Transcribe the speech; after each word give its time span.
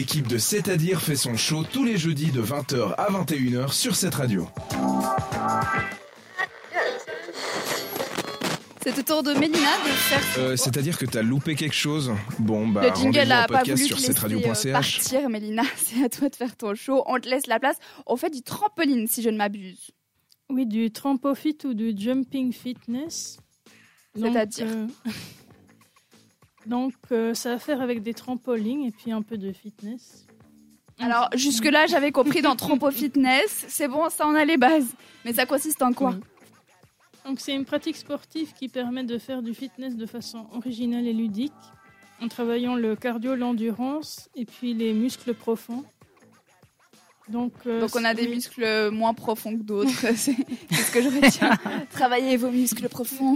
L'équipe 0.00 0.26
de 0.26 0.38
C'est-à-dire 0.38 1.02
fait 1.02 1.14
son 1.14 1.36
show 1.36 1.62
tous 1.62 1.84
les 1.84 1.98
jeudis 1.98 2.30
de 2.30 2.40
20h 2.40 2.94
à 2.96 3.10
21h 3.10 3.70
sur 3.70 3.94
cette 3.94 4.14
radio. 4.14 4.48
C'est 8.82 8.98
au 8.98 9.02
tour 9.02 9.22
de 9.22 9.34
Mélina 9.34 9.58
de 9.58 9.90
faire. 9.90 10.22
Euh, 10.38 10.56
C'est-à-dire 10.56 10.96
que 10.96 11.04
t'as 11.04 11.20
loupé 11.20 11.54
quelque 11.54 11.74
chose 11.74 12.14
Bon, 12.38 12.66
bah, 12.66 12.88
le 12.88 12.94
jingle 12.94 13.30
a 13.30 13.46
pas 13.46 13.62
voulu 13.62 13.76
sur 13.76 13.98
te 13.98 14.26
laisser 14.26 14.70
euh, 14.70 14.72
partir, 14.72 15.28
Mélina. 15.28 15.64
C'est 15.76 16.02
à 16.02 16.08
toi 16.08 16.30
de 16.30 16.34
faire 16.34 16.56
ton 16.56 16.74
show. 16.74 17.02
On 17.04 17.20
te 17.20 17.28
laisse 17.28 17.46
la 17.46 17.60
place. 17.60 17.76
On 18.06 18.16
fait 18.16 18.30
du 18.30 18.40
trampoline, 18.40 19.06
si 19.06 19.20
je 19.20 19.28
ne 19.28 19.36
m'abuse. 19.36 19.90
Oui, 20.48 20.64
du 20.64 20.90
trampo-fit 20.90 21.58
ou 21.64 21.74
du 21.74 21.92
jumping 21.94 22.54
fitness. 22.54 23.36
C'est-à-dire 24.16 24.66
euh, 24.66 24.86
Donc, 26.70 26.94
euh, 27.10 27.34
ça 27.34 27.50
a 27.50 27.54
à 27.54 27.58
faire 27.58 27.80
avec 27.80 28.00
des 28.00 28.14
trampolines 28.14 28.84
et 28.84 28.92
puis 28.92 29.10
un 29.10 29.22
peu 29.22 29.36
de 29.36 29.52
fitness. 29.52 30.24
Alors, 31.00 31.28
jusque-là, 31.34 31.88
j'avais 31.88 32.12
compris 32.12 32.42
dans 32.42 32.54
Trompo 32.54 32.90
Fitness. 32.92 33.64
C'est 33.66 33.88
bon, 33.88 34.08
ça 34.08 34.24
en 34.24 34.36
a 34.36 34.44
les 34.44 34.56
bases. 34.56 34.94
Mais 35.24 35.32
ça 35.32 35.46
consiste 35.46 35.82
en 35.82 35.92
quoi 35.92 36.10
Oui. 36.10 36.20
Donc, 37.26 37.40
c'est 37.40 37.54
une 37.54 37.64
pratique 37.64 37.96
sportive 37.96 38.52
qui 38.52 38.68
permet 38.68 39.02
de 39.02 39.18
faire 39.18 39.42
du 39.42 39.52
fitness 39.52 39.96
de 39.96 40.06
façon 40.06 40.46
originale 40.52 41.08
et 41.08 41.12
ludique, 41.12 41.52
en 42.22 42.28
travaillant 42.28 42.76
le 42.76 42.94
cardio, 42.94 43.34
l'endurance 43.34 44.30
et 44.36 44.44
puis 44.44 44.72
les 44.72 44.92
muscles 44.92 45.34
profonds. 45.34 45.84
Donc, 47.28 47.52
euh, 47.66 47.80
Donc, 47.80 47.96
on 47.96 48.04
a 48.04 48.14
des 48.14 48.28
muscles 48.28 48.90
moins 48.90 49.12
profonds 49.12 49.58
que 49.58 49.64
d'autres. 49.64 49.90
c'est 50.14 50.36
ce 50.36 50.92
que 50.92 51.02
je 51.02 51.08
retiens. 51.08 51.58
Travaillez 51.90 52.36
vos 52.36 52.50
muscles 52.50 52.88
profonds. 52.88 53.34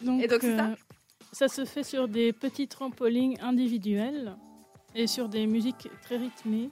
Donc, 0.00 0.22
Et 0.22 0.28
donc, 0.28 0.38
c'est 0.42 0.56
ça 0.56 0.66
euh, 0.66 0.76
ça 1.32 1.48
se 1.48 1.64
fait 1.64 1.82
sur 1.82 2.08
des 2.08 2.32
petits 2.32 2.68
trampolines 2.68 3.36
individuels 3.40 4.36
et 4.94 5.06
sur 5.06 5.28
des 5.28 5.46
musiques 5.46 5.88
très 6.02 6.16
rythmées. 6.16 6.70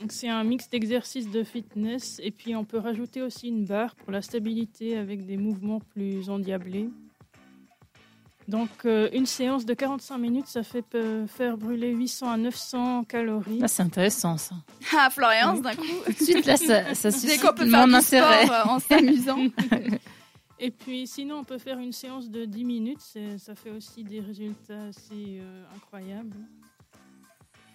Donc, 0.00 0.12
c'est 0.12 0.28
un 0.28 0.42
mix 0.44 0.68
d'exercices 0.68 1.30
de 1.30 1.44
fitness 1.44 2.20
et 2.22 2.30
puis 2.30 2.56
on 2.56 2.64
peut 2.64 2.78
rajouter 2.78 3.22
aussi 3.22 3.48
une 3.48 3.64
barre 3.64 3.94
pour 3.94 4.10
la 4.10 4.22
stabilité 4.22 4.98
avec 4.98 5.24
des 5.24 5.36
mouvements 5.36 5.80
plus 5.80 6.28
endiablés. 6.30 6.90
Donc, 8.48 8.68
euh, 8.84 9.08
une 9.14 9.24
séance 9.24 9.64
de 9.64 9.72
45 9.72 10.18
minutes, 10.18 10.48
ça 10.48 10.62
fait 10.62 10.84
faire 11.28 11.56
brûler 11.56 11.92
800 11.92 12.30
à 12.30 12.36
900 12.36 13.04
calories. 13.04 13.60
Ah, 13.62 13.68
c'est 13.68 13.82
intéressant 13.82 14.36
ça. 14.36 14.56
Ah, 14.94 15.08
Florence, 15.10 15.62
d'un 15.62 15.74
coup. 15.74 15.82
Tout 16.04 16.12
de 16.12 16.18
suite, 16.18 16.44
là, 16.44 16.56
ça, 16.58 16.94
ça 16.94 17.10
suscite 17.10 17.42
mon 17.42 17.94
intérêt. 17.94 18.44
sport 18.44 18.66
euh, 18.66 18.70
en 18.70 18.78
s'amusant. 18.80 19.38
Et 20.60 20.70
puis, 20.70 21.06
sinon, 21.06 21.38
on 21.38 21.44
peut 21.44 21.58
faire 21.58 21.78
une 21.78 21.92
séance 21.92 22.30
de 22.30 22.44
10 22.44 22.64
minutes. 22.64 23.00
Ça 23.38 23.54
fait 23.54 23.70
aussi 23.70 24.04
des 24.04 24.20
résultats 24.20 24.84
assez 24.84 25.38
euh, 25.40 25.64
incroyables. 25.74 26.36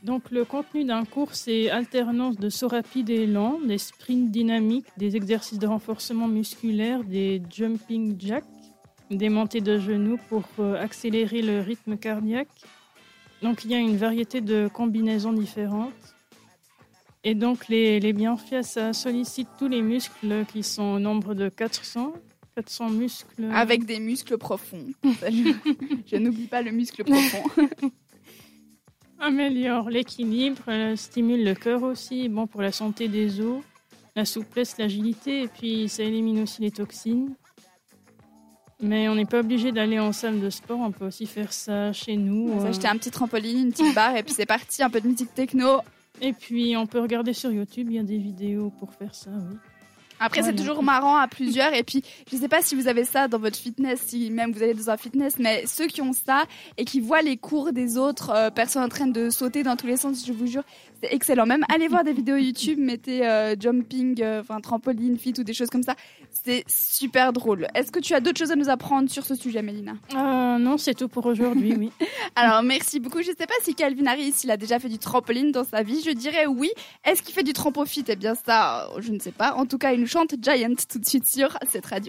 Donc, 0.02 0.32
le 0.32 0.46
contenu 0.46 0.86
d'un 0.86 1.04
cours, 1.04 1.36
c'est 1.36 1.70
alternance 1.70 2.38
de 2.38 2.50
sauts 2.50 2.70
rapides 2.70 3.10
et 3.10 3.28
lents, 3.28 3.60
des 3.60 3.78
sprints 3.78 4.32
dynamiques, 4.32 4.88
des 4.98 5.18
exercices 5.18 5.60
de 5.60 5.68
renforcement 5.68 6.30
musculaire, 6.30 7.04
des 7.04 7.42
jumping 7.50 8.16
jacks, 8.18 8.46
des 9.12 9.28
montées 9.28 9.60
de 9.60 9.78
genoux 9.78 10.18
pour 10.30 10.44
euh, 10.60 10.82
accélérer 10.82 11.42
le 11.42 11.60
rythme 11.60 11.98
cardiaque. 11.98 12.48
Donc, 13.42 13.66
il 13.66 13.72
y 13.72 13.76
a 13.76 13.80
une 13.80 13.98
variété 13.98 14.40
de 14.40 14.70
combinaisons 14.72 15.34
différentes. 15.34 15.94
Et 17.26 17.36
donc, 17.36 17.68
les, 17.68 18.00
les 18.00 18.14
bienfaits, 18.14 18.64
ça 18.64 18.94
sollicite 18.94 19.50
tous 19.58 19.68
les 19.68 19.82
muscles 19.82 20.46
qui 20.46 20.64
sont 20.64 20.94
au 20.94 21.00
nombre 21.00 21.34
de 21.34 21.50
400. 21.50 22.14
400 22.62 22.90
muscles. 22.90 23.46
Avec 23.54 23.86
des 23.86 24.00
muscles 24.00 24.38
profonds. 24.38 24.88
Je, 25.04 25.54
je 26.06 26.16
n'oublie 26.18 26.48
pas 26.48 26.62
le 26.62 26.72
muscle 26.72 27.04
profond. 27.04 27.44
améliore 29.20 29.90
l'équilibre, 29.90 30.62
euh, 30.68 30.96
stimule 30.96 31.44
le 31.44 31.54
cœur 31.54 31.84
aussi, 31.84 32.30
bon 32.30 32.48
pour 32.48 32.62
la 32.62 32.72
santé 32.72 33.08
des 33.08 33.42
os, 33.42 33.62
la 34.16 34.26
souplesse, 34.26 34.78
l'agilité, 34.78 35.44
et 35.44 35.48
puis 35.48 35.90
ça 35.90 36.04
élimine 36.04 36.42
aussi 36.42 36.62
les 36.62 36.72
toxines. 36.72 37.36
Mais 38.82 39.10
on 39.10 39.16
n'est 39.16 39.26
pas 39.26 39.42
obligé 39.42 39.74
d'aller 39.74 40.00
en 40.00 40.14
salle 40.14 40.40
de 40.40 40.50
sport, 40.50 40.80
on 40.80 40.92
peut 40.92 41.06
aussi 41.06 41.26
faire 41.26 41.52
ça 41.52 41.92
chez 41.92 42.16
nous. 42.16 42.50
On 42.50 42.60
va 42.60 42.70
acheter 42.70 42.88
un 42.88 42.96
petit 42.96 43.12
trampoline, 43.12 43.66
une 43.66 43.72
petite 43.72 43.94
barre 43.94 44.16
et 44.16 44.24
puis 44.24 44.34
c'est 44.34 44.46
parti. 44.46 44.82
Un 44.82 44.90
peu 44.90 45.02
de 45.02 45.08
musique 45.08 45.34
techno. 45.34 45.82
Et 46.22 46.32
puis 46.32 46.78
on 46.78 46.88
peut 46.88 47.02
regarder 47.02 47.34
sur 47.34 47.52
YouTube, 47.52 47.88
il 47.90 47.96
y 47.96 48.00
a 48.00 48.04
des 48.04 48.18
vidéos 48.18 48.72
pour 48.80 48.94
faire 48.94 49.14
ça, 49.14 49.32
oui. 49.32 49.58
Après, 50.20 50.44
c'est 50.44 50.56
toujours 50.56 50.84
marrant 50.84 51.18
à 51.18 51.28
plusieurs. 51.28 51.74
Et 51.74 51.84
puis, 51.84 52.04
je 52.32 52.38
sais 52.38 52.48
pas 52.48 52.62
si 52.62 52.76
vous 52.76 52.88
avez 52.88 53.06
ça 53.06 53.28
dans 53.28 53.40
votre 53.40 53.58
fitness, 53.58 54.02
si 54.08 54.30
même 54.30 54.52
vous 54.52 54.64
allez 54.64 54.74
dans 54.74 54.90
un 54.90 54.98
fitness, 54.98 55.38
mais 55.40 55.66
ceux 55.66 55.88
qui 55.88 56.02
ont 56.02 56.14
ça 56.14 56.44
et 56.78 56.86
qui 56.86 57.00
voient 57.00 57.22
les 57.22 57.38
cours 57.38 57.72
des 57.72 57.98
autres 57.98 58.32
euh, 58.32 58.50
personnes 58.50 58.84
en 58.84 58.90
train 58.90 59.08
de 59.08 59.30
sauter 59.30 59.64
dans 59.64 59.76
tous 59.76 59.88
les 59.88 59.98
sens, 59.98 60.26
je 60.26 60.34
vous 60.34 60.48
jure, 60.48 60.64
c'est 61.02 61.14
excellent. 61.14 61.46
Même 61.46 61.64
allez 61.74 61.88
voir 61.88 62.04
des 62.04 62.14
vidéos 62.14 62.36
YouTube, 62.36 62.80
mettez 62.80 63.26
euh, 63.26 63.56
jumping, 63.60 64.22
euh, 64.22 64.42
enfin 64.42 64.60
trampoline, 64.60 65.18
fit 65.18 65.34
ou 65.38 65.44
des 65.44 65.54
choses 65.54 65.70
comme 65.70 65.84
ça. 65.84 65.96
C'est 66.44 66.64
super 66.68 67.34
drôle. 67.34 67.68
Est-ce 67.74 67.92
que 67.92 68.00
tu 68.00 68.14
as 68.14 68.20
d'autres 68.20 68.38
choses 68.38 68.52
à 68.52 68.56
nous 68.56 68.70
apprendre 68.70 69.10
sur 69.10 69.26
ce 69.26 69.36
sujet, 69.36 69.62
Mélina? 69.62 69.94
Ah 70.16 70.58
non, 70.60 70.78
c'est 70.78 70.94
tout 70.94 71.08
pour 71.08 71.26
aujourd'hui, 71.26 71.76
oui. 71.78 71.92
Alors, 72.36 72.64
merci 72.64 73.00
beaucoup. 73.00 73.22
Je 73.22 73.32
sais 73.32 73.48
pas 73.48 73.54
si 73.64 73.76
Calvin 73.76 74.06
Harris, 74.06 74.34
il 74.44 74.52
a 74.52 74.58
déjà 74.58 74.80
fait 74.80 74.90
du 74.90 75.00
trampoline 75.00 75.52
dans 75.52 75.64
sa 75.64 75.84
vie. 75.84 76.02
Je 76.06 76.12
dirais 76.12 76.46
oui. 76.46 76.70
Est-ce 77.06 77.24
qu'il 77.24 77.34
fait 77.34 77.44
du 77.44 77.54
trampo 77.54 77.86
fit? 77.86 78.04
Eh 78.08 78.16
bien, 78.16 78.36
ça, 78.36 78.90
euh, 78.90 79.02
je 79.02 79.12
ne 79.12 79.20
sais 79.20 79.32
pas. 79.32 79.56
En 79.56 79.66
tout 79.66 79.78
cas, 79.78 79.96
nous 79.96 80.06
chante 80.10 80.34
Giant 80.42 80.74
tout 80.92 80.98
de 80.98 81.06
suite 81.06 81.28
sur 81.28 81.56
cette 81.70 81.86
radio. 81.86 82.08